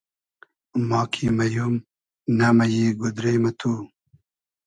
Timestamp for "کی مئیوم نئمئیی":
1.11-2.85